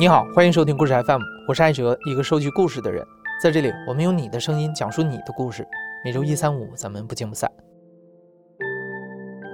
[0.00, 3.06] 你好，欢迎收听故事 FM，我是艾哲，一个收集故事的人。
[3.42, 5.68] 在这里，我们用你的声音讲述你的故事。
[6.02, 7.52] 每周一、三、五，咱们不见不散。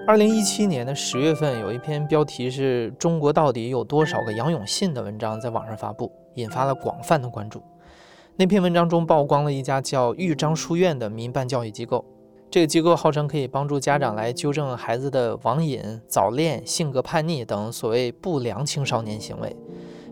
[0.07, 7.61] 二零一七年的十月份，有一篇标题是中国到底有多少个杨永信的文章在网上发布，引发了广泛的关注。
[8.37, 12.05] 那篇文章中曝光了一家叫豫章书院的民办教育机构，
[12.49, 19.57] 这个机构号称可以帮助家长来纠正孩子的网瘾、早恋、性格叛逆等所谓不良青少年行为。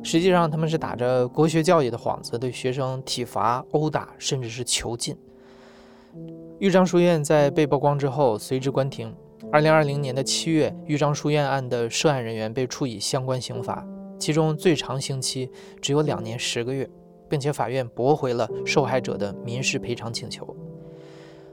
[0.05, 5.16] 实际上，他们是打着国学教育的幌子，对学生体罚、殴打，甚至是囚禁。
[6.60, 9.12] 豫章书院在被曝光之后随之关停。
[9.51, 13.84] 二零二零年的七月，豫章书院案的涉案人员被处以相关刑罚，
[14.19, 16.88] 其中最长刑期只有两年十个月，
[17.29, 20.46] 并且法院驳回了受害者的民事赔偿请求。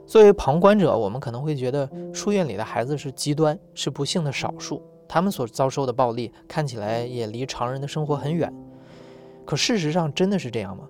[0.05, 4.81] 作为旁观者，我们可能会觉得书院里的孩子是极端，是不幸的少数。
[5.13, 8.49] 他们所遭受的暴力看起来也离常人的生活很远，
[9.43, 10.87] 可事实上真的是这样吗？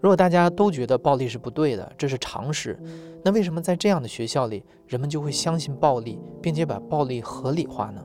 [0.00, 2.76] 如果大家都觉得暴力是不对的，这是常识，
[3.22, 8.04] 那为什么在这样的学校里，人们就会相信暴力，并且把暴力合理化呢？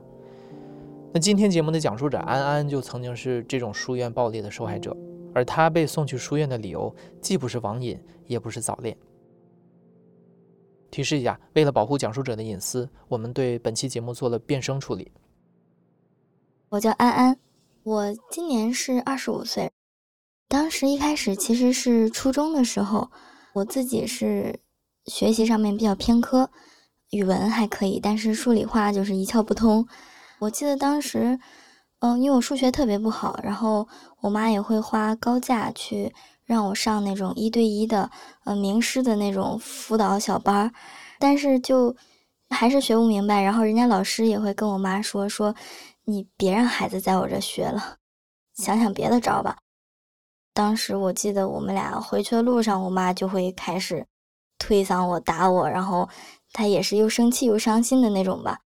[1.12, 4.96] 那今天节目的讲述者安安就曾经是这种书院暴力的受害者，
[5.34, 8.96] 而他被送去书院的理由既不是网瘾，也不是早恋。
[10.88, 15.10] 提示一下，为了保护讲述者的隐私，我们对本期节目做了变声处理。
[16.70, 17.38] 我叫安安，
[17.82, 19.70] 我今年是二十五岁。
[20.48, 23.10] 当时一开始其实是初中的时候，
[23.54, 24.60] 我自己是
[25.06, 26.50] 学习上面比较偏科，
[27.10, 29.88] 语文还可以，但是数理化就是一窍不通。
[30.40, 31.40] 我记得当时，
[32.00, 33.88] 嗯，因为我数学特别不好，然后
[34.20, 36.12] 我妈也会花高价去
[36.44, 38.10] 让我上那种一对一的，
[38.44, 40.72] 呃，名师的那种辅导小班儿，
[41.18, 41.96] 但是就
[42.50, 43.40] 还是学不明白。
[43.40, 45.54] 然后人家老师也会跟我妈说说。
[46.10, 47.98] 你别让孩子在我这学了，
[48.54, 49.58] 想想别的招吧。
[50.54, 54.06] 当时我记得我们俩回去的路上，我妈就会开始
[54.58, 56.08] 推搡我、打我，然后
[56.50, 58.60] 她也是又生气又伤心的那种吧。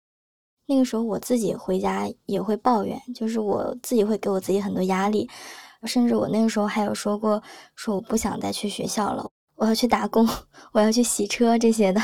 [0.66, 5.30] 那个时候我自己回家也会抱怨，就是我自己会给我自己很多压力，
[5.86, 7.42] 甚至我那个时候还有说过，
[7.74, 9.26] 说我不想再去学校了，
[9.56, 10.28] 我要去打工，
[10.74, 12.02] 我要去洗车这些的。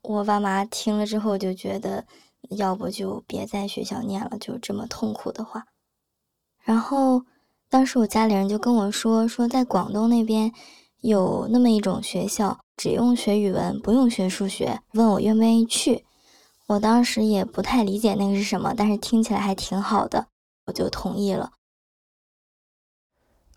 [0.00, 2.06] 我爸妈听了之后就觉得。
[2.50, 5.64] 要不就别在学校念了，就这么痛苦的话。
[6.64, 7.22] 然后
[7.68, 10.52] 当时我家里人就跟我说，说在广东那边
[11.00, 16.04] 有那么一种学校，只用学语文，不用学数学，问我愿不愿意去。
[16.68, 20.28] 我当时也不太理解那个是什么，但是听起来还挺好的，
[20.66, 21.52] 我就同意了。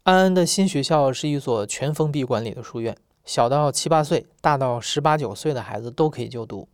[0.04, 6.68] 安安的新学校是一所全封闭管理的书院，小到七八岁，大到十八九岁的孩子都可以就读。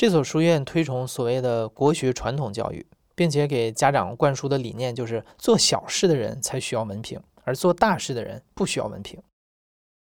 [0.00, 9.22] 这所书院推崇所谓的国学传统教育，并且给家长灌输的理念就是做小事的人才需要文凭，而做大事的人不需要文凭。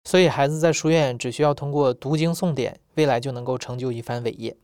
[0.05, 4.57] 所以孩子在书院只需要通过读经诵典，未来就能够成就一番伟业。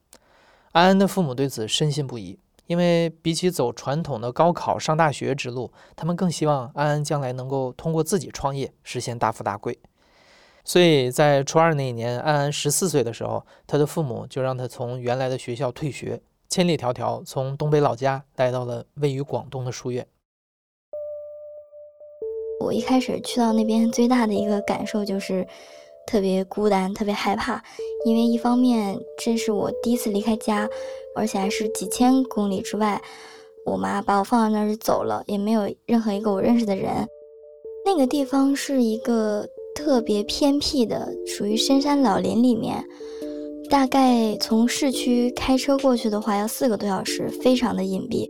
[0.70, 2.38] 安安的父母对此深信不疑，
[2.68, 9.76] 因为比起走传统的高考上大学之路，他们更希望安安将来能够通过自己创业实现大富大贵。
[10.68, 20.04] 所以在初二那一年，安安十四岁的时候，他的父母就让他从原来的学校退学，千里迢迢从东北老家来到了位于广东的书院。
[22.58, 25.46] 我一开始去到那边，最大的一个感受就是
[26.04, 27.62] 特别孤单，特别害怕，
[28.04, 30.68] 因为一方面这是我第一次离开家，
[31.14, 33.00] 而且还是几千公里之外，
[33.64, 37.06] 我妈把我放到那儿就走了，也没有任何一个我认识的人。
[37.84, 39.48] 那个地方是一个。
[39.76, 42.82] 特别偏僻的，属于深山老林里面，
[43.68, 48.28] 大概从市区开车过去的话要四个多小时，非常的隐蔽。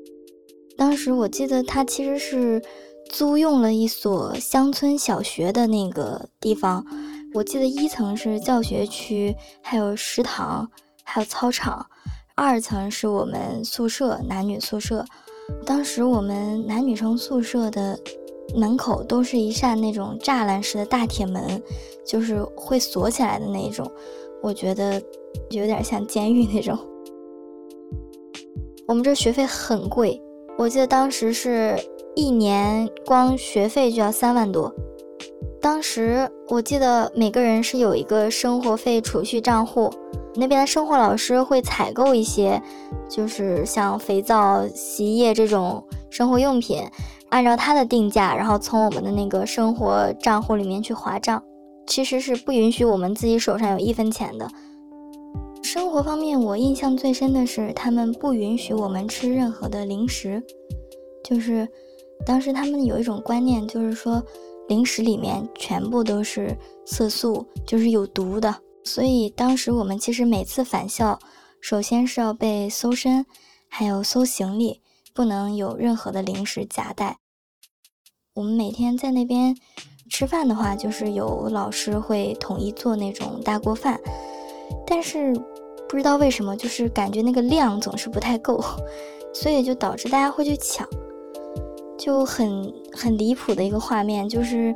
[0.77, 2.61] 当时我记得他其实是
[3.09, 6.85] 租用了一所乡村小学的那个地方，
[7.33, 10.69] 我记得一层是教学区，还有食堂，
[11.05, 11.87] 还有操场，
[12.35, 15.05] 二层是我们宿舍，男女宿舍。
[15.65, 17.97] 当时我们男女生宿舍的。
[18.55, 21.63] 门口都是一扇那种栅栏式的大铁门，
[22.05, 23.91] 就是会锁起来的那种，
[24.43, 25.03] 我觉得
[25.51, 26.79] 有点像监狱那种。
[28.87, 30.23] 我们这学费很贵，
[30.57, 31.77] 我记得当时是
[32.15, 34.73] 一年光学费就要三万多。
[35.61, 39.93] 当时我记得每个人是有一个生活费储蓄账户，
[40.37, 42.63] 那边的生活老师会采购一些，
[43.09, 46.83] 就是像肥皂、洗衣液这种生活用品。
[47.31, 51.43] 按照他的定价，然后从我们的那个生活账户里面去划账，
[51.85, 54.49] 其实是不允许我们自己手上有一分钱的。
[55.65, 60.41] 生活方面，我印象最深的是他们不允许我们吃任何的零食，
[61.25, 61.69] 就是
[62.25, 64.23] 当时他们有一种观念，就是说
[64.69, 68.55] 零食里面全部都是色素，就是有毒的。
[68.85, 71.19] 所以当时我们其实每次返校，
[71.61, 73.27] 首先是要被搜身，
[73.69, 74.81] 还有搜行李，
[75.13, 77.19] 不能有任何的零食夹带。
[78.35, 79.57] 我们每天在那边
[80.11, 84.01] 吃饭的话，就是有老师会统一做那种大锅饭，
[84.87, 85.33] 但是
[85.89, 88.63] 不知道为什么，就是感觉那个量总是不太够，
[89.33, 90.87] 所以就导致大家会去抢。
[91.99, 94.75] 就很很离谱的一个画面，就是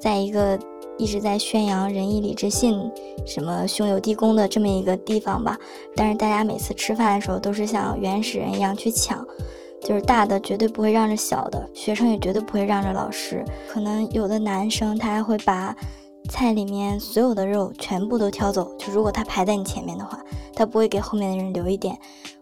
[0.00, 0.58] 在一个
[0.98, 2.90] 一直在宣扬仁义礼智信、
[3.26, 5.58] 什么兄友弟恭的这么一个地方吧，
[5.96, 9.24] 但是大家每次吃饭的时候都是像原始人一样去抢，
[9.80, 13.44] 就是大的绝对不会让着小的，学生也绝对不会让着老师。
[13.68, 15.74] 可能有的男生他还会把
[16.30, 20.20] 菜里面所有的肉全部都挑走，就如果他排在你前面的话，
[20.54, 21.98] 他不会给后面的人留一点。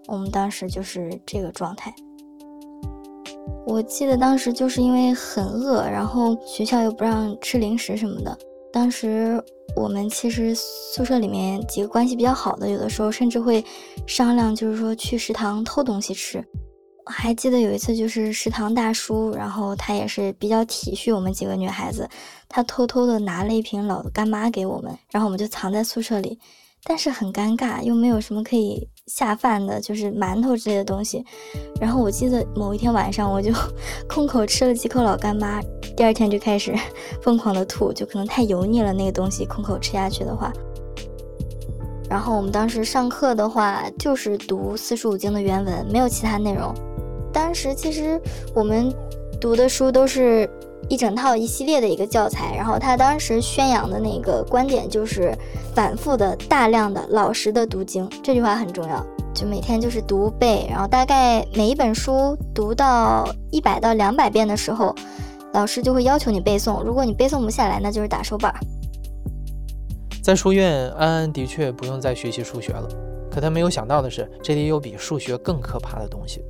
[0.07, 1.95] 我们当时就是这个状态。
[3.67, 8.37] 我记得当时就是因为很饿，然后学校又不让吃零食什么的。
[8.73, 9.43] 当时
[9.77, 13.65] 我们其实宿舍里面几个关系比较好的，有的时候甚至会
[14.07, 16.45] 商量，就是说去食堂偷东西吃。
[17.07, 22.09] 还记得有一次，就是食堂大叔，然后他也是比较体恤我们几个女孩子，
[22.49, 26.39] 他偷偷的拿了一瓶老干妈给我们，然后我们就藏在宿舍里。
[26.85, 31.25] 但是很尴尬，又没有什么可以下饭的，就是馒头之类的东西。
[31.81, 33.53] 然后我记得某一天晚上，我就
[34.09, 35.61] 空口吃了几口老干妈，
[35.97, 36.73] 第二天就开始
[37.21, 40.53] 疯狂的吐，就可能太油腻了那个东西，空口吃下去的话。
[42.09, 46.73] 然后我们当时上课的话，就是读四书五经的原文，没有其他内容。
[47.33, 48.21] 当时其实
[48.55, 48.95] 我们
[49.41, 50.49] 读的书都是。
[50.91, 55.33] 一整套一系列的一个教材，然后他当时宣扬的那个观点就是
[55.73, 59.07] 反复的、大量的、老实的读经，这句话很重要。
[59.33, 64.93] 就每天就是读背，然后大概每一本书读到一百到两百遍的时候，
[65.53, 66.83] 老师就会要求你背诵。
[66.83, 68.53] 如果你背诵不下来，那就是打手板。
[70.21, 72.89] 在书院，安安的确不用再学习数学了，
[73.31, 76.43] 可他没有想到的是，这里有比数学更可怕的东西。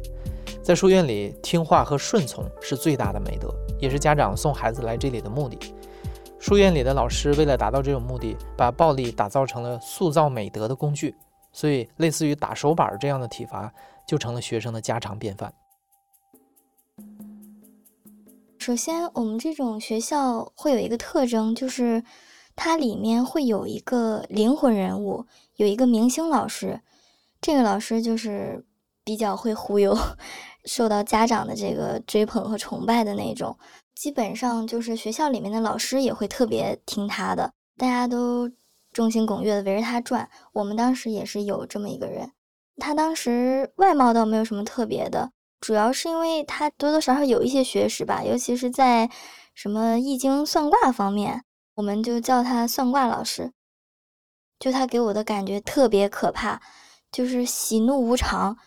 [0.63, 5.59] 在书院里，听话和顺从是最大的美德，也是家长送孩子来这里的目的。
[6.39, 11.15] 书院里的老师为了达到这种目的，把暴力打造成了塑造美德的工具，
[11.51, 13.73] 所以类似于打手板这样的体罚
[14.07, 15.53] 就成了学生的家常便饭。
[18.59, 22.05] 首先，我们这种学校会有一个特征，就是
[22.55, 25.25] 它里面会有一个灵魂人物，
[25.57, 26.81] 有一个明星老师，
[27.41, 28.65] 这个老师就是
[29.03, 29.97] 比较会忽悠。
[30.65, 33.59] 受到家长的这个追捧和崇拜的那种，
[33.95, 38.51] 基本上就是学校里面的老师也会特别听他的，大家都
[38.93, 40.29] 众星拱月的围着他转。
[40.53, 42.33] 我们当时也是有这么一个人，
[42.77, 45.31] 他当时外貌倒没有什么特别的，
[45.61, 49.11] 主要是因为他多多少少有一些学识吧，尤其是在
[49.55, 53.53] 什么易经算卦方面，我们就叫他算卦老师。
[54.59, 56.61] 就他给我的感觉特别可怕，
[57.11, 58.59] 就是喜怒无常。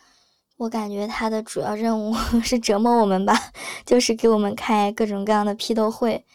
[0.55, 2.13] 我感觉他的主要任务
[2.43, 3.33] 是折磨我们吧，
[3.85, 6.25] 就是给我们开各种各样的批斗会，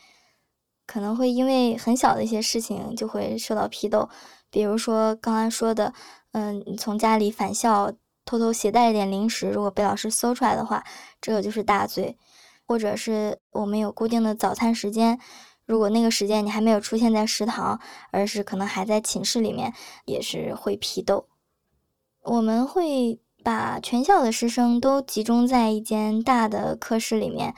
[0.87, 4.09] 可能会因为很小的一些事情就会受到批斗，
[4.51, 5.95] 比如说刚刚说的，
[6.33, 7.93] 嗯，你从家里返校
[8.25, 10.85] 偷偷携带一点零食，如果被老师搜出来的话，
[11.21, 12.17] 这个就是大罪；
[12.67, 15.19] 或者是我们有固定的早餐时间，
[15.65, 19.73] 如果那个时间你还没有出现在食堂，而是可能还在寝室里面，
[20.05, 21.29] 也是会批斗。
[22.25, 23.21] 我们会。
[23.49, 27.55] 把全校的师生都集中在一间大的课室里面，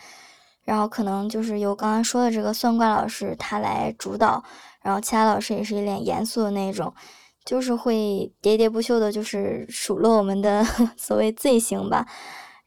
[0.63, 4.41] 然后可能就是由刚刚说的这个算卦老师他来主导，
[4.85, 6.95] 然后其他老师也是一脸严肃的那种，
[7.45, 10.65] 就是会喋喋不休的，就是数落我们的
[10.97, 12.07] 所谓罪行吧。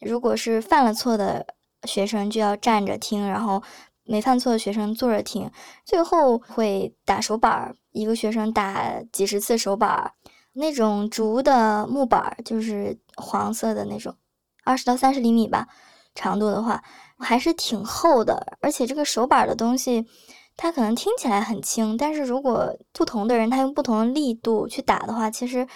[0.02, 1.46] 如果是犯了错的
[1.86, 3.64] 学生就要站着听，然后
[4.04, 5.50] 没犯错的学生坐着听，
[5.86, 10.12] 最后会打手板，一个学生打几十次手板。
[10.54, 14.16] 那种竹的木板，就是黄色的那种，
[14.64, 15.68] 二十到三十厘米吧，
[16.14, 16.84] 长度的话
[17.18, 18.56] 还是挺厚的。
[18.62, 20.06] 而且这个手板的东西，
[20.56, 25.68] 它可能听起来很轻，但是如果不同的人他用不同的力度去打的话，其实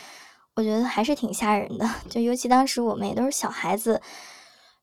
[0.54, 1.90] 我觉得还是挺吓人的。
[2.08, 4.00] 就尤其当时我们也都是小孩子，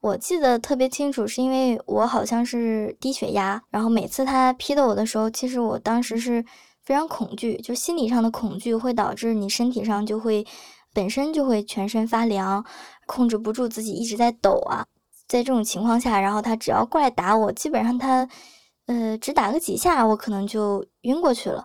[0.00, 6.44] 我记得特别清楚，是因为我好像是低血压，然后每次他批斗我的时候，其实我当时是。
[6.84, 10.46] 非常恐惧，就心理上的恐惧会导致你身体上就会
[10.92, 12.64] 本身就会全身发凉，
[13.06, 14.84] 控制不住自己一直在抖啊。
[15.26, 18.28] 在这种情况下，然后他只要过来打我，基本上他
[18.86, 21.64] 呃只打个几下，我可能就晕过去了。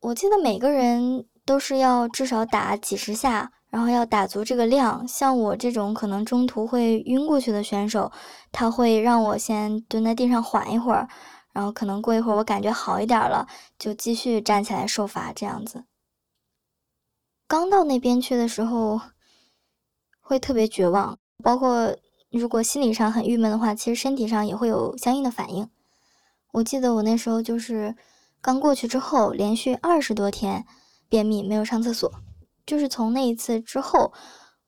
[0.00, 5.06] 我记得每个人都是要至少打几十下，然后要打足这个量。
[5.06, 8.10] 像我这种可能中途会晕过去的选手，
[8.50, 11.06] 他会让我先蹲在地上缓一会儿，
[11.54, 13.46] 然后可能过一会儿我感觉好一点了，
[13.78, 15.84] 就继续站起来受罚这样子。
[17.46, 19.00] 刚到那边去的时候，
[20.20, 21.96] 会特别绝望，包括
[22.30, 25.70] 如果心理上很郁闷的话，其实身体上也会有相应的反应。
[26.52, 27.94] 我记得我那时候就是
[28.40, 30.66] 刚过去之后，连续二十多天
[31.08, 32.10] 便秘，没有上厕所。
[32.66, 34.12] 就是从那一次之后，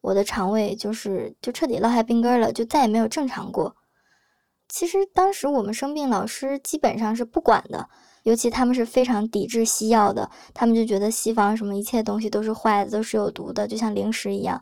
[0.02, 3.74] 我的肠胃就是就彻底落下病根了，就再也没有正常过。
[4.68, 7.88] 其实当时我们生病，老师基本上是不管的，
[8.24, 14.60] 尤其他们是非常抵制西药的，他们就觉得西方什么一切东西都是坏的，都是有毒的，就像零食一样。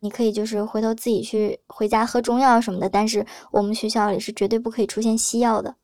[0.00, 5.74] 你可以就是回头自己去回家喝中药什么的，但是我们学校里是绝对不可以出现西药的。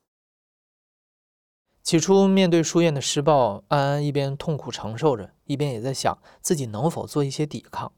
[1.83, 7.91] 起初面对书院的施暴，安安一边痛苦承受着，一边也在想自己能否做一些抵抗。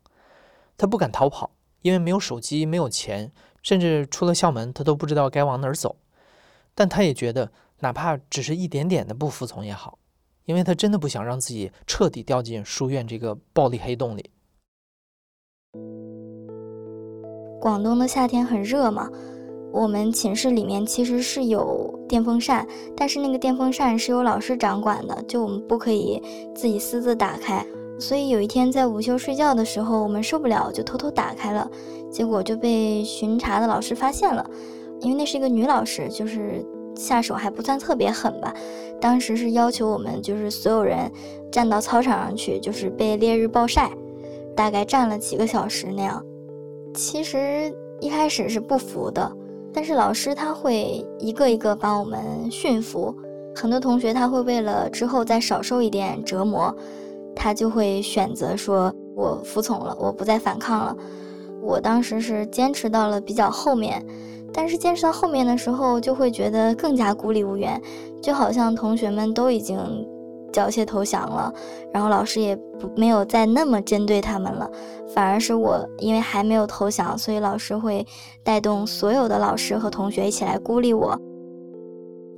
[0.79, 1.51] 他不敢逃跑，
[1.83, 3.31] 因为没有手机，没有钱，
[3.67, 5.97] 甚至出了校门，他都不知道该往哪儿走。
[6.73, 9.99] 但他也觉得，哪怕只是一点点的不服从也好，
[10.45, 14.31] 因为他真的不想让自己彻底掉进书院这个暴力黑洞里。
[17.61, 19.11] 广东的夏天很热嘛。
[19.73, 22.65] 我们寝室里面其实是有电风扇，
[22.97, 26.23] 但是那个电风扇是由老师掌管的，就我们不可以
[26.55, 27.67] 自己私自打开。
[27.99, 31.71] 所以有一天在午休睡觉的时候，我们受不了，就偷偷打开了，
[32.11, 34.49] 结果就被巡查的老师发现了。
[35.01, 38.55] 因为那是一个女老师，就是下手还不算特别狠吧。
[39.01, 41.11] 当时是要求我们就是所有人
[41.53, 43.91] 站到操场上去，就是被烈日暴晒，
[44.55, 46.25] 大概站了几个小时那样。
[46.95, 49.31] 其实一开始是不服的。
[49.73, 53.15] 但是老师他会一个一个帮我们驯服，
[53.55, 56.75] 很多同学他会为了之后再少受一点折磨，
[57.37, 60.97] 他就会选择说：“我服从了，我不再反抗了。”
[61.63, 64.05] 我当时是坚持到了比较后面，
[64.53, 67.81] 但是坚持到后面的时候，就会觉得更加孤立无援，
[68.21, 69.79] 就好像同学们都已经。
[70.53, 71.53] 缴械投降了，
[71.93, 74.71] 然后老师也不没有再那么针对他们了，
[75.13, 78.07] 反而是我因为还没有投降，所以老师会
[78.43, 81.21] 带动所有的老师和同学一起来孤立我。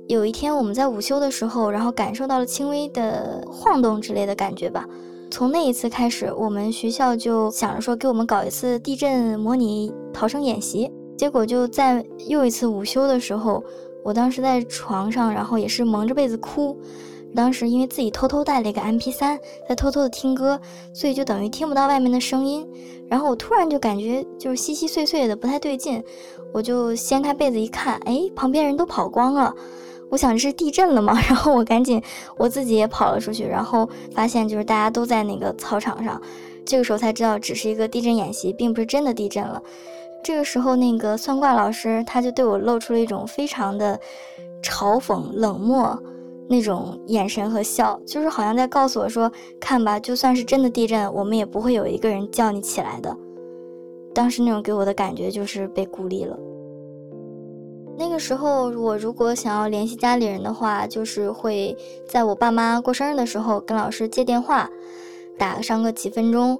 [0.09, 4.83] 有一天我们在午休的时候，然后感受到了轻微的晃动之类的感觉吧。
[5.29, 10.91] 从那一次开始，我们学校就想着说给我们搞一次地震模拟逃生演习。
[11.15, 13.63] 结果就在又一次午休的时候，
[14.03, 16.75] 我当时在床上，然后也是蒙着被子哭。
[17.35, 19.37] 当时因为自己偷偷带了一个 MP3，
[19.69, 20.59] 在偷偷的听歌，
[20.91, 22.67] 所以就等于听不到外面的声音。
[23.07, 26.03] 然后我突然就感觉就是稀稀碎碎的，不太对劲。
[26.51, 29.53] 我就掀开被子一看，哎，旁边人都跑光了。
[30.09, 31.13] 我想这是地震了吗？
[31.27, 32.01] 然后我赶紧
[32.37, 36.21] 我自己也跑了出去，然后发现就是大家都在那个操场上。
[36.65, 39.61] 这个时候才知道只是一个地震演习，并不是真的地震了。
[40.23, 43.99] 这个时候那个算卦老师他就对我露出了一种非常的
[44.61, 45.97] 嘲讽、冷漠。
[46.51, 53.15] 那种眼神和笑，就是好像在告诉我说：“看吧，就算是真的地震，我们也不会有一个人叫你起来的。”
[54.15, 56.35] 当时那种给我的感觉就是被孤立了。
[57.99, 61.75] 那个时候，我如果想要联系家里人的话，就是会
[62.07, 64.69] 在我爸妈过生日的时候跟老师接电话，
[65.37, 66.57] 打上个几分钟。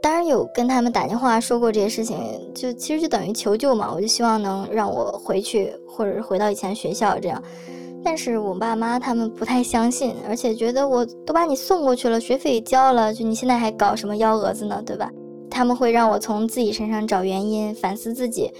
[0.00, 2.16] 当然有跟他们打电话说过这些事情，
[2.54, 3.90] 就其实就等于求救嘛。
[3.92, 7.42] 我就希望能让我回去，或者是回到以前学校这样。
[8.04, 15.10] 但是我爸妈他们不太相信，而且觉得我都把你送过去了，学费也交了，就你现在还搞什么幺蛾子呢，对吧？
[15.50, 18.52] 他们会让我从自己身上找原因，反思自己。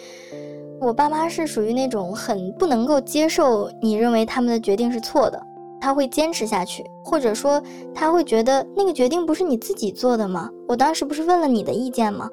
[0.84, 5.40] 我爸妈是属于那种很不能够接受你认为他们的决定是错的，
[5.80, 7.62] 他会坚持下去，或者说
[7.94, 10.50] 他会觉得那个决定不是你自己做的吗？
[10.68, 12.28] 我当时不是问了你的意见吗？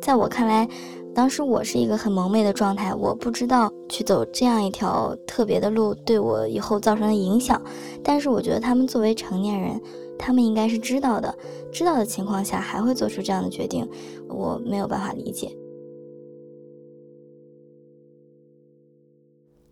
[0.00, 0.68] 在我看来。
[1.14, 7.58] 当时我是一个很蒙昧的状态，我不知道去走这样一条特别的路对我以后造成的影响。
[8.04, 9.80] 但是我觉得他们作为成年人，
[10.18, 11.34] 他们应该是知道的，
[11.72, 13.88] 知道的情况下还会做出这样的决定，
[14.28, 15.50] 我没有办法理解。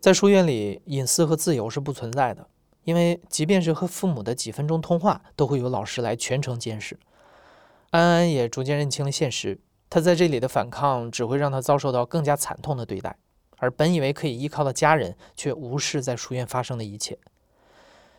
[0.04, 2.46] 在书院里，隐私和自由是不存在的，
[2.82, 6.98] 因为即便是和父母的几分钟通话，都会有老师来全程监视。
[7.88, 9.58] 安安也逐渐认清了现实。
[9.88, 13.16] 他在这里的反抗只会让他遭受到更加惨痛的对待，
[13.56, 17.18] 而本以为可以依靠的家人却无视在书院发生的一切。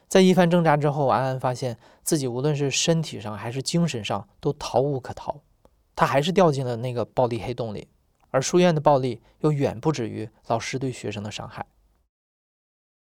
[0.07, 5.39] 在一番挣扎之后，安安发现自己无论是身体上还是精神上都逃无可逃，
[5.95, 7.87] 他还是掉进了那个暴力黑洞里。
[8.31, 11.63] 而书院的暴力又远不止于老师对学生的伤害。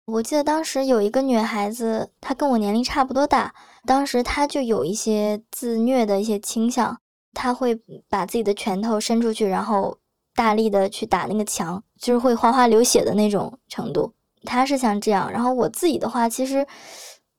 [0.07, 3.53] 我记得当时有一个女孩子，她跟我年龄差不多大，
[3.85, 6.97] 当时她就有一些自虐的一些倾向。
[7.33, 9.97] 她会把自己的拳头伸出去，然后
[10.33, 14.13] 大力的去打那个墙，就是会哗哗流血的那种程度。
[14.45, 16.65] 她是像这样，然后我自己的话，其实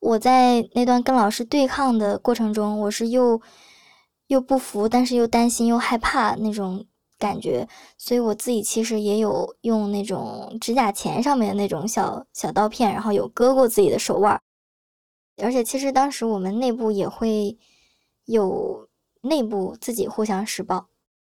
[0.01, 3.41] 我在那段跟老师对抗的过程中，我是又
[4.27, 6.85] 又不服，但是又担心又害怕那种
[7.19, 14.41] 感觉，所以我自己其实也有用那种指甲钳上面的那种小小刀片，然后有割过自己的手腕，
[15.43, 17.59] 而且其实当时我们内部也会
[18.25, 18.89] 有
[19.23, 20.89] 内部自己互相施暴，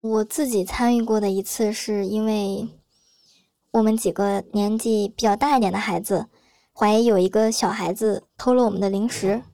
[0.01, 2.69] 我自己参与过的一次是因为。
[3.73, 6.27] 我们几个年纪比较大一点的孩子，
[6.73, 9.45] 怀疑有一个小孩子偷了我们的零食，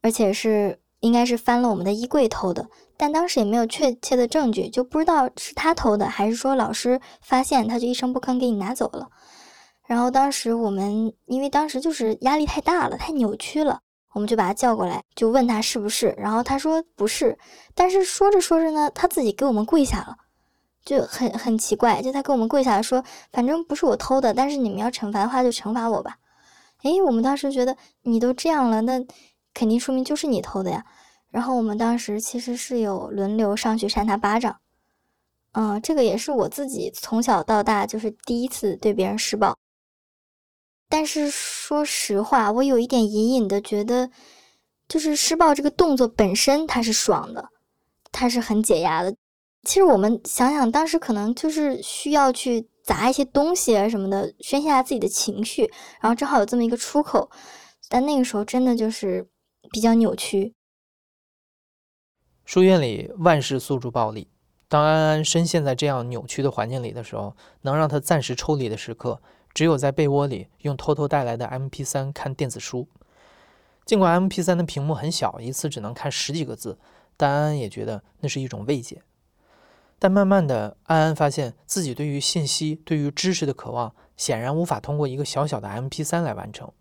[0.00, 9.08] 而且是应该是翻了我们的衣柜偷的，但当时也没有确切的证据，就不知道是他偷的，还是说老师发现他就一声不吭给你拿走了。
[9.86, 13.80] 然后当时我们因为当时就是压力太大了，太扭曲了，
[14.12, 17.36] 我们就把他叫过来，就问他是不是，然后他说不是，
[17.74, 20.16] 但是说着说着呢，他自己给我们跪下了。
[20.82, 26.16] 就很很奇怪，就他给我们跪下来说，反正不是我偷的，但是你们要惩罚的话就惩罚我吧。
[26.84, 28.98] 诶，我们当时觉得你都这样了，那
[29.54, 30.84] 肯定说明就是你偷的呀。
[31.30, 34.60] 然后我们当时其实是有轮流上去扇他巴掌，
[35.52, 39.56] 嗯，这个也是我自己从小到大就是第一次对别人施暴。
[40.88, 44.10] 但是说实话，我有一点隐隐的觉得，
[44.88, 47.48] 就是施暴这个动作本身它是爽的，
[48.10, 49.14] 它是很解压的。
[49.62, 57.30] 其实我们想想，当时可能就是需要去砸一些东西啊什么的，宣泄下自己的情绪，然后正好有这么一个出口。
[57.88, 59.28] 但那个时候真的就是
[59.70, 60.54] 比较扭曲。
[62.44, 64.28] 书院里万事诉诸暴力，
[64.68, 69.22] 当安安深陷在这样扭曲的环境里的时候，能让他暂时抽离的时刻，
[69.54, 72.88] 只有在被窝里用偷偷带来的 MP3 看电子书。
[73.84, 76.78] 尽管 MP3 的屏幕很小，一次只能看十几个字，
[77.16, 79.02] 但安安也觉得那是一种慰藉。
[79.98, 86.72] 但慢慢的，安安发现自己对于信息、对于知识的渴望，显然无法通过一个小小的 MP3 来完成，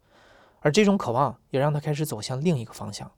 [0.61, 3.09] 而这种渴望也让他开始走向另一个方向。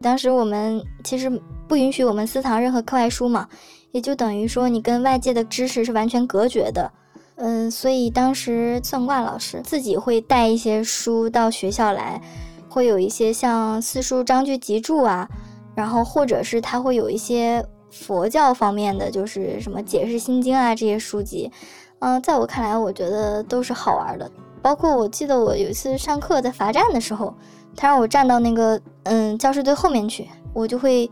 [0.00, 1.30] 当时我们其实
[1.66, 3.48] 不允许我们私藏任何课外书嘛，
[3.92, 6.92] 也就等于说你跟外界的知识是完全隔绝的。
[7.36, 12.20] 嗯，所以当时算卦老师自己会带一些书到学校来，
[12.68, 15.28] 会有一些像四书章句集注啊。
[15.74, 21.50] 然后，或者是他会有一些佛教方面的，就是什么解释心经啊这些书籍，
[21.98, 24.30] 嗯，在我看来，我觉得都是好玩的。
[24.64, 27.34] 包括我记得我有一次上课在罚站的时候，
[27.76, 31.10] 他让我站到那个嗯教师队后面去，我就会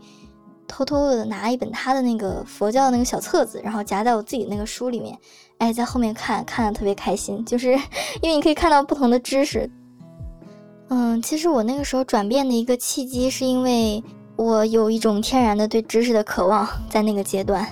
[0.67, 5.15] 偷偷的拿一本他的那个佛教那个小册子，然后夹在我自己那个书里面，
[5.59, 7.73] 哎，在后面看看的特别开心，就是
[8.21, 9.69] 因为你可以看到不同的知识。
[10.89, 14.03] 嗯，其实我那个时候转变的一个契机是因为。
[14.35, 17.69] 我有一种天然的对知识的渴望，在那个阶段，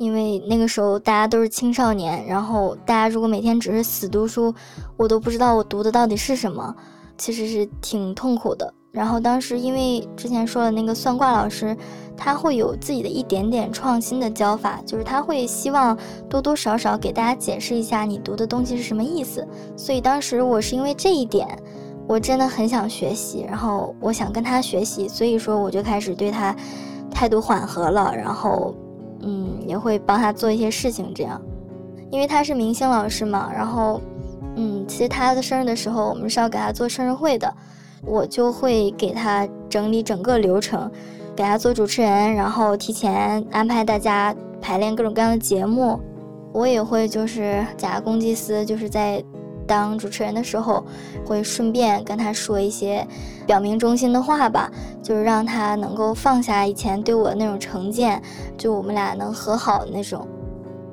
[0.00, 4.52] 因为那个时候大家都是青少年，然后大家如果每天只是死读书，
[4.96, 6.74] 我都不知道我读的到底是什么，
[7.18, 8.72] 其实是挺痛苦的。
[8.90, 11.76] 然后当时因为之前说的那个算卦老师，
[12.16, 15.96] 他会有自己的一点点创新的教法，就是他会希望
[16.30, 19.46] 多多少少给大家解释一下你读的东西是什么意思。
[19.76, 21.46] 所以当时我是因为这一点。
[22.08, 26.52] 我真的很想学习，然后我想跟他学习，所以说我就开始对他
[27.08, 28.74] 态度缓和了，然后
[29.22, 31.40] 嗯也会帮他做一些事情，这样，
[32.10, 34.00] 因为他是明星老师嘛，然后
[34.56, 37.52] 嗯其实他的生日的时候我们是要给他做生日会的，
[38.04, 40.90] 我就会给他整理整个流程，
[41.36, 46.00] 给他做主持人，然后提前安排大家排练各种各样的节目，
[46.52, 49.22] 我也会就是假公济私，就是在。
[49.70, 50.84] 当主持人的时候，
[51.24, 53.06] 会顺便跟他说一些
[53.46, 54.68] 表明忠心的话吧，
[55.00, 58.20] 就是让他能够放下以前对我的那种成见，
[58.58, 60.26] 就我们俩能和好那种。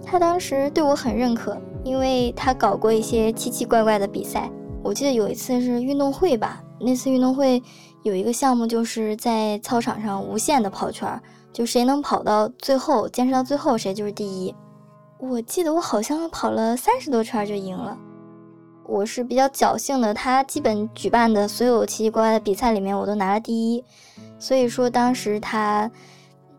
[0.05, 4.47] 他当时对我很认可，因为他搞过一些奇奇怪怪的比赛。
[4.83, 7.61] 我记得有一次是运动会吧，那次运动会
[8.03, 11.19] 有一个项目就是在操场上无限的跑圈，
[11.51, 14.53] 就谁能跑到最后，坚持到最后，谁就是第一。
[15.19, 17.97] 我记得我好像跑了三十多圈就赢了。
[18.88, 23.84] 我是比较侥幸的，他基本举办的所有奇奇怪怪的比赛里面，我都拿了第一，
[24.39, 25.91] 所以说当时他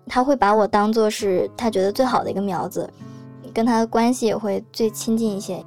[0.07, 2.89] 他会把我当做是他觉得最好的一个苗子，
[3.55, 5.65] 跟他的关系也会最亲近一些，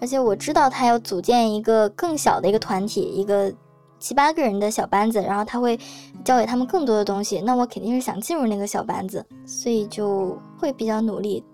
[0.00, 3.52] 而且我知道他要组建一个更小的一个团体，一个
[3.98, 5.78] 七八个人的小班子，然后他会
[6.24, 11.44] 教给他们更多的东西，那我肯定是想进入那个小班子，所以就会比较努力。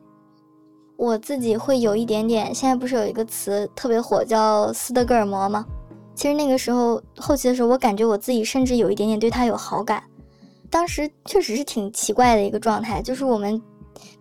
[0.99, 5.65] 我自己会有一点点，现在不是有一个词特别火叫斯德哥尔摩吗？
[6.13, 10.03] 其实那个时候后期的时候，我感觉我自己甚至有一点点对他有好感。
[10.69, 13.63] 当时确实是挺奇怪的一个状态，就是我们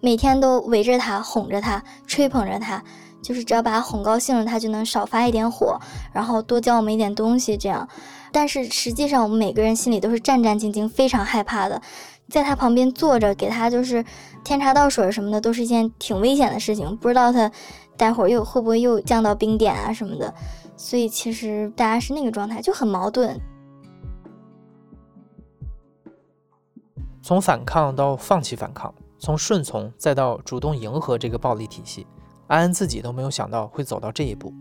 [0.01, 2.79] 每天都围着他哄着他，吹捧着他，
[3.23, 5.79] 就是只要把他哄高兴了，他就能少发一点火，
[6.13, 7.89] 然后多教我们一点东西这样。
[8.31, 11.81] 但是实际上，我们每个人心里都是战战兢兢，非常害怕的。
[12.29, 14.03] 在他旁边坐着，给他就是
[14.43, 16.95] 添茶倒水什么的，都是一件挺危险的事情。
[16.97, 17.51] 不知道他
[17.95, 20.33] 待会儿又会不会又降到冰点啊什么的。
[20.75, 23.39] 所以其实大家是那个状态，就很矛盾。
[27.21, 32.05] 从反抗到放弃反抗，从顺从再到主动迎合这个暴力体系，
[32.47, 34.53] 安安自己都没有想到会走到这一步。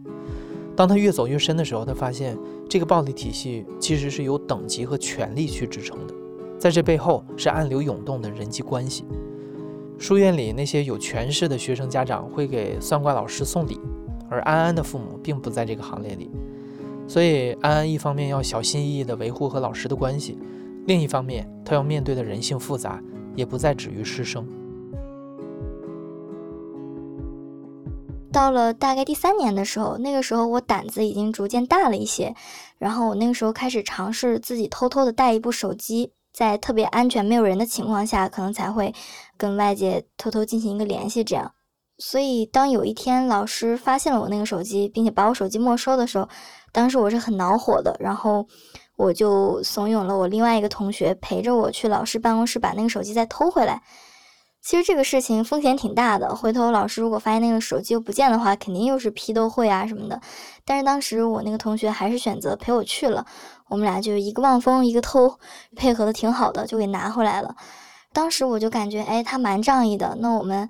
[0.74, 2.36] 当他越走越深的时候，他发现
[2.68, 6.14] 这个暴力体系其实是由等级和权力去支撑的，
[6.58, 9.04] 在这背后是暗流涌动的人际关系。
[9.98, 13.80] 书院里那些有权势的学生家长会给算卦老师送礼，
[14.28, 16.30] 而安安的父母并不在这个行列里，
[17.08, 20.38] 所以安安一方面要小心翼翼地维护和老师的关系，
[20.86, 23.02] 另一方面他要面对的人性复杂
[23.34, 24.46] 也不再止于师生。
[28.30, 32.34] 到了大概第三年的时候，那个时候我胆子已经逐渐大了一些，
[32.76, 38.94] 然后我那个时候开始尝试自己偷偷的带一部手机，在特别安全、没有人的情况下，可能才会
[39.38, 41.24] 跟外界偷偷进行一个联系。
[41.24, 41.52] 这样，
[41.96, 46.28] 所以当有一天老师发现了我那个手机，并且把我手机没收的时候，
[46.72, 48.46] 当时我是很恼火的，然后
[48.96, 53.80] 我就怂恿了我另外一个同学陪着我去老师办公室把那个手机再偷回来。
[54.60, 60.20] 其实这个事情风险挺大的，回头老师如果发现那个手机又不见的话，肯定又是批斗会啊什么的。
[60.64, 63.24] 但是当时我那个同学还是选择陪我去了，
[63.68, 65.38] 我们俩就一个望风一个偷，
[65.74, 67.56] 配合的挺好的，就给拿回来了。
[68.12, 70.68] 当时我就感觉，哎，他蛮仗义的，那我们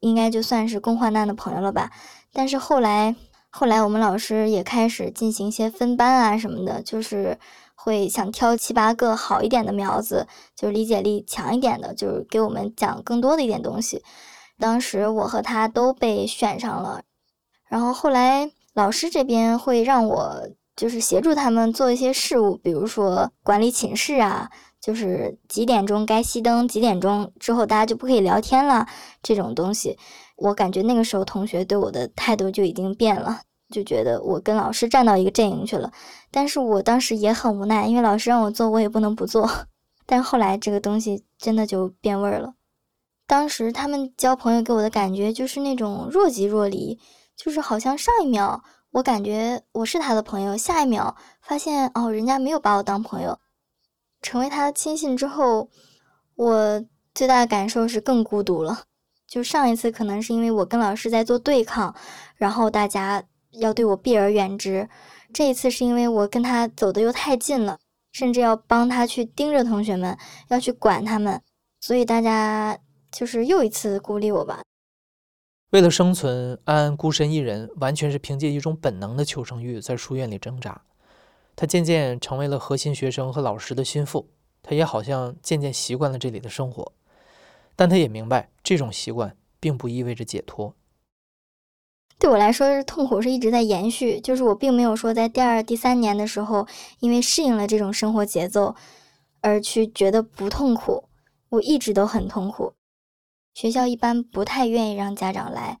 [0.00, 1.90] 应该就算是共患难的朋友了吧。
[2.32, 3.14] 但是后来，
[3.50, 7.38] 后来我们老师也开始进行一些分班啊什么的，就是。
[7.80, 14.02] 会想挑七八个好一点的苗子，就是理解力强一点的，就是给我们讲更多的一点东西。
[14.58, 17.02] 当时我和他都被选上了，
[17.68, 24.48] 然后后来老师这边会让我就是协助他们做一些事务，比如说管理寝室啊，
[24.80, 28.86] 就是几点钟该熄灯，几点钟之后大家就不可以聊天了
[29.20, 29.98] 这种东西。
[30.36, 33.40] 我感觉那个时候同学对我的态度就已经变了。
[33.74, 35.90] 就觉得我跟老师站到一个阵营去了，
[36.30, 39.50] 但是我当时也很无奈，因为老师让我做，我也不能不做。
[40.06, 42.54] 但后来这个东西真的就变味儿了。
[43.26, 46.98] 当时他们交朋友给我的感觉就是那种若即若离，
[47.36, 48.62] 就是好像上一秒
[48.92, 53.38] 我感觉我是他的朋友，下一秒发现哦，人家没有把我当朋友。
[54.20, 55.68] 成为他的亲信之后，
[56.34, 58.84] 我最大的感受是更孤独了。
[59.26, 61.94] 就上一次可能是因为我跟老师在做对抗，
[62.36, 63.24] 然后大家。
[63.52, 64.88] 要对我避而远之，
[65.32, 67.78] 这一次是因为我跟他走的又太近了，
[68.12, 70.16] 甚至要帮他去盯着同学们，
[70.48, 71.40] 要去管他们，
[71.80, 72.78] 所以大家
[73.10, 74.60] 就是又一次孤立我吧。
[75.70, 80.80] 为了生存，安安孤身一人，完全是凭借一种本能的求生欲在书院里挣扎。
[81.54, 84.30] 他渐渐成为了核心学生和老师的心腹，
[84.62, 86.92] 他也好像渐渐习惯了这里的生活，
[87.76, 90.74] 但他也明白这种习惯并不意味着解脱。
[92.18, 94.18] 对我来说，是痛苦是一直在延续。
[94.20, 96.66] 就是我并没有说在第二、第三年的时候，
[97.00, 98.74] 因为适应了这种生活节奏，
[99.42, 101.04] 而去觉得不痛苦。
[101.50, 102.72] 我一直都很痛苦。
[103.58, 105.80] 学校一般不太愿意让家长来，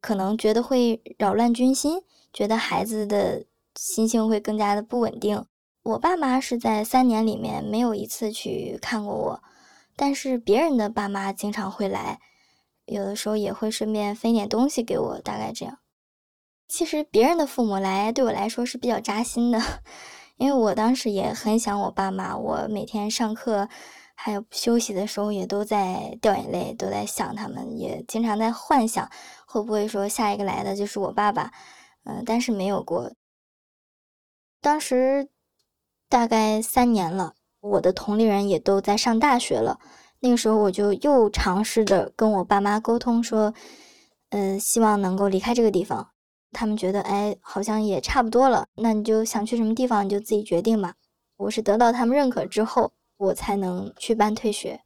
[0.00, 3.46] 可能觉得会扰乱军心，觉得孩子的
[3.76, 5.46] 心性会更加的不稳定。
[5.84, 9.42] 我爸妈是在三年里面没有一次去看过我，
[9.94, 12.18] 但是别人的爸妈经常会来。
[12.86, 15.78] 有的时候也会顺便分点东西给我，大概这样。
[16.66, 19.62] 其实别人的父母来对我来说是比较扎心的，
[20.36, 22.36] 因为我当时也很想我爸妈。
[22.36, 23.68] 我每天上课
[24.14, 29.10] 还有休息的时候也都在掉眼泪，都在想他们，也经常在幻想
[29.46, 31.52] 会不会说下一个来的就是我爸爸。
[32.04, 33.12] 嗯，但是没有过。
[34.60, 35.28] 当时
[36.08, 39.78] 大概三年了，我的同龄人也都在上大学了。
[40.20, 43.52] 那个时候我就又尝试着跟我爸妈沟通，说，
[44.30, 46.10] 呃，希望能够离开这个地方。
[46.52, 48.66] 他们觉得，哎，好像也差不多了。
[48.76, 50.94] 那你就想去什么地方，你就自己决定吧。
[51.36, 52.92] 我是得到他们认可之后，
[53.24, 54.80] 我才能去办退学。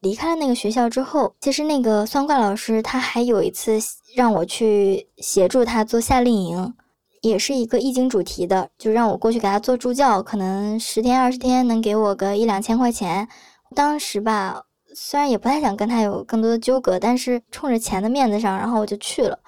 [0.00, 3.78] 离开了那个学校之后，其实那个算卦老师他还有一次
[4.14, 6.74] 让我去协助他做夏令营，
[7.22, 13.28] 也是一个易经主题的，就让我过去给他做助教，可能十天二十天能给我个一两千块钱。
[13.74, 14.64] 当时吧。
[14.92, 19.38] 虽然也不太想跟他有更多的纠葛，但是冲着钱的面子上，然后我就去了。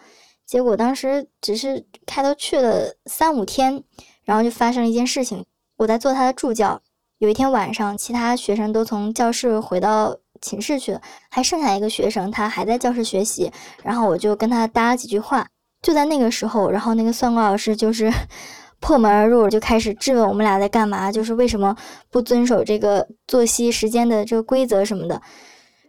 [0.46, 3.82] 结果当时只是开头去了三五天，
[4.22, 5.44] 然后就发生了一件事情，
[5.78, 6.80] 我在做他的助教。
[7.22, 13.48] 有一天晚上，其他学生都从教室回到寝室去了，还剩下一个学生，他还在教室学习。
[13.84, 15.46] 然后我就跟他搭了几句话。
[15.82, 18.12] 就在那个时候，然后那个算卦老师就是
[18.80, 21.76] 破门而入，就开始质问我们俩在干嘛，就是为什么
[22.10, 25.22] 不遵守这个作息时间的这个规则什么的。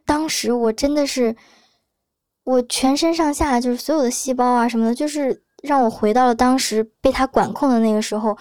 [0.05, 1.35] 当时我真的是，
[2.43, 8.37] 我全身上下就是所有的细胞啊什么的，就是让我回到了当时被他管控的那个时候，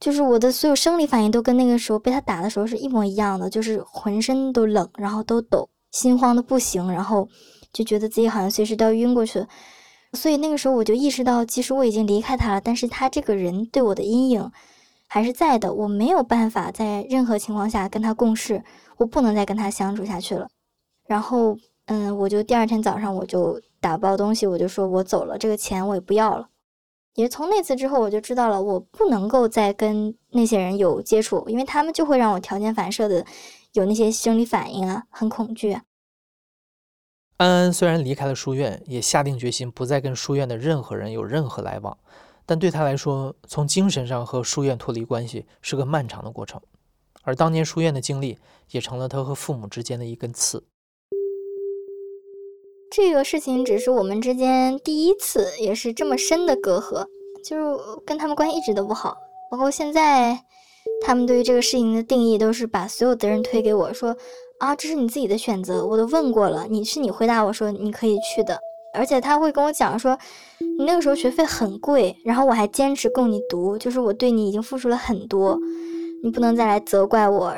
[0.00, 7.28] 就是我的所有生理反应都跟那个时候被他打的时候是一模一样的，就是浑身都冷，然后都抖，心慌的不行，然后
[7.72, 9.44] 就觉得自己好像随时都要晕过去。
[10.12, 14.50] 所以那个时候我就意识到，即使我已经离开他了，但是他这个人对我的阴影
[15.06, 18.62] 还是在的，我没有办法在任何情况下跟他共事，
[18.98, 20.48] 我不能再跟他相处下去了。
[21.06, 21.56] 然后，
[21.86, 26.48] 嗯，我就第二天早上我就打包东西，我就说我走了，这个钱我也不要了。
[27.18, 33.26] 也从那次之后，我就知道了，我不能够再跟那些人有接触，因为他们就会让我条件反射的
[33.72, 35.76] 有那些生理反应啊，很恐惧。
[37.38, 41.98] 安安虽然离开了书院，也下定决心不再跟书院的任何人有任何来往，
[42.46, 46.62] 但对他来说，从精神上和书院脱离关系是个漫长的过程，
[47.22, 48.38] 而当年书院的经历
[48.70, 50.64] 也成了他和父母之间的一根刺。
[52.90, 57.06] 这个事情只是我们之间第一次，也是这么深的隔阂，
[57.44, 59.14] 就是跟他们关系一直都不好。
[59.50, 60.38] 包括现在，
[61.04, 64.16] 他们对于这个事情的定义都是把所有责任推给我，说
[64.58, 68.58] 啊，这是你自己的选择，我都问过了，你是你回答我说你可以去的，
[68.94, 70.18] 而且他会跟我讲说，
[70.78, 75.58] 你那个时候学费很贵，然后我还坚持供你读，就是我对你已经付出了很多，
[76.22, 77.54] 你不能再来责怪我。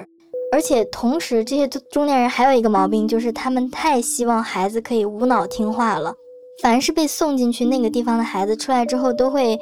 [0.53, 6.15] 而且同时，这些中年人还有一个毛病，就是他们太希望孩子可以无脑听话了。
[6.61, 9.59] 凡是被送进去那个地方的孩子，出来之后都会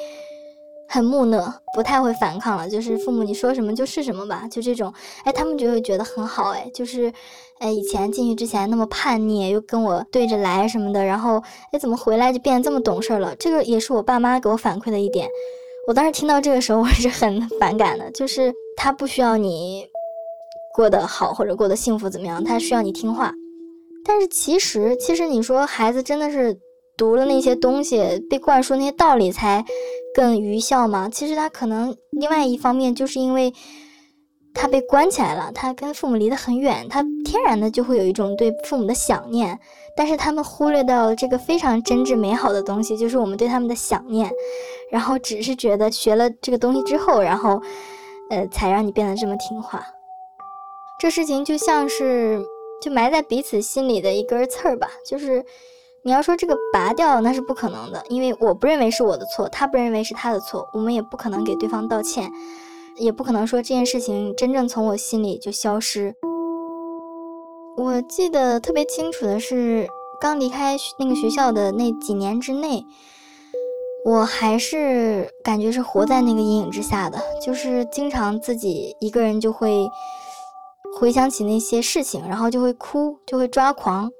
[0.88, 2.68] 很木讷，不太会反抗了。
[2.68, 4.92] 就是父母你说什么就是什么吧，就这种。
[5.24, 6.50] 哎，他们就会觉得很好。
[6.50, 7.12] 哎，就是，
[7.58, 13.36] 哎，以前进去之前那么叛逆，又跟我对着来什么的，然后，哎，怎么回来就变得这么懂事了？
[13.36, 15.28] 这个也是我爸妈给我反馈的一点。
[15.86, 19.86] 我当时听到这个时候，我是很反感的，就是他不需要你。
[20.78, 22.44] 过得好或者过得幸福怎么样？
[22.44, 23.34] 他需要你听话，
[24.04, 26.56] 但是其实，其实你说孩子真的是
[26.96, 29.64] 读了那些东西，被灌输那些道理才
[30.14, 31.08] 更愚孝吗？
[31.12, 33.52] 其实他可能另外一方面就是因为
[34.54, 39.58] 他被关起来了，他跟父母离得很远，他天然的就会有一种对父母的想念，
[39.96, 44.30] 但是他们忽略到了这个非常真挚美好的东西，就是我们对他们的想念，
[44.92, 47.60] 然后只是觉得学了这个东西之后，然后
[48.30, 49.84] 呃，才让你变得这么听话。
[50.98, 52.44] 这事情就像是
[52.82, 55.44] 就埋在彼此心里的一根刺儿吧，就是
[56.02, 62.28] 你要说这个拔掉那是不可能的，因为我不认为是我的错，他不认为是他的错，我们也不可能给对方道歉，
[62.96, 66.16] 也不可能说这件事情真正从我心里就消失。
[67.76, 69.86] 我记得特别清楚的是，
[70.20, 72.84] 刚离开那个学校的那几年之内，
[74.04, 79.88] 我还是感觉是活在那个阴影之下的，就是经常自己一个人就会。
[80.98, 84.10] 回想起那些事情，然后就会哭，就会抓狂。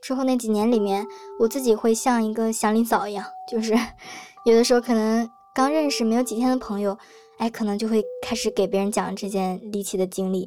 [0.00, 1.04] 之后那几年里面，
[1.40, 3.74] 我自己会像一个祥林嫂一样，就是
[4.46, 6.96] 有的时候可能刚认识没有几天的朋友，
[7.38, 10.46] 哎，可能就会开始给别人讲这件离奇的经历，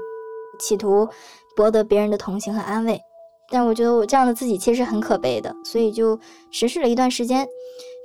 [0.58, 1.06] 企图
[1.58, 2.98] 博得别人的同情和安慰。
[3.50, 6.18] 但我觉得我这样的自己其实很可悲的，所以就
[6.54, 7.46] 持续了一段时间。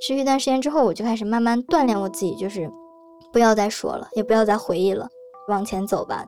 [0.03, 2.69] 持续一段时间之后，我就开始慢慢锻炼我自己，就是
[3.33, 5.09] 不要再说了，也不要再回忆了，
[5.49, 6.27] 往前走吧。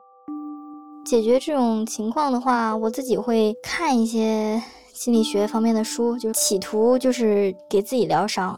[1.09, 8.55] 解决这种情况的话，我自己会看一些心理学方面的书，就企图就是给自己疗伤。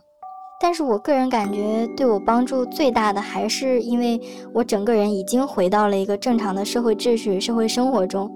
[0.60, 4.20] 但是我个人感觉对我帮助最大的，还是因为
[4.52, 8.28] 我整个人已经回到了一个正常的社会秩序、社会生活中，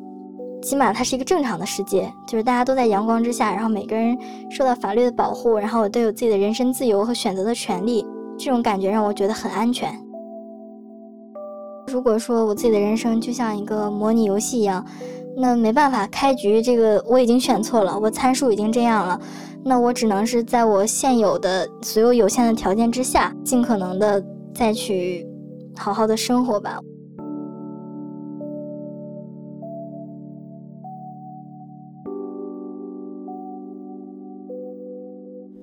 [0.63, 4.17] 起码它是一个正常的世界，就是大家都在阳光之下，然后每个人
[4.49, 8.07] 受到法律的保护，然后我都有自己的人身自由和选择的权利，
[8.39, 9.93] 这种感觉让我觉得很安全。
[11.87, 14.85] 如果说我自己的人生就像一个模拟游戏一样，
[15.37, 19.21] 那没办法，开局这个我已经选错了，我参数已经这样了，
[19.65, 25.27] 那我只能是在我现有的所有有限的条件之下，尽可能的再去
[25.77, 26.81] 好好的生活吧。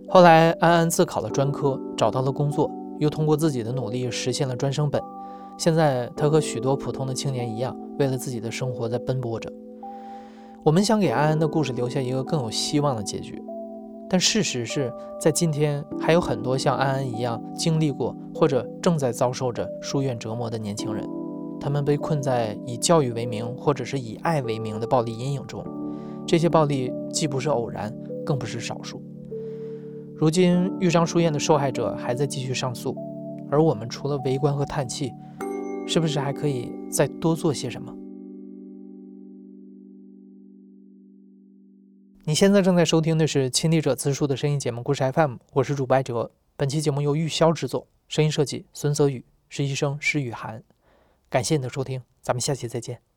[0.08, 5.02] 后来，安安自考了专科，找到了工作，又通过自己的努力实现了专升本。
[5.62, 9.48] 现在他和许多普通的青年一样，为了自己的生活在奔波着。
[10.64, 13.40] 我们想给安安的故事留下一个更有希望的结局。
[14.10, 21.08] 但事实是在今天，还有很多像安安一样经历过或者正在遭受着书院折磨的年轻人，
[21.60, 25.64] 他们被困在以教育为名或者是以爱为名的暴力阴影中。
[26.26, 27.96] 这些暴力既不是偶然，
[28.26, 29.00] 更不是少数。
[30.16, 32.98] 如今，豫章书院的受害者还在继续上诉，
[33.52, 35.14] 而我们除了围观和叹气，
[35.88, 37.96] 是不是还可以再多做些什么？
[42.24, 46.32] 你现在正在收听的是亲历者自述的声音节目《故事 FM》，我是主播哲。
[46.56, 50.64] 本期节目由玉箫制作，声音设计孙泽宇，实习生施雨涵。
[51.30, 53.11] 感谢你的收听，咱们下期再见。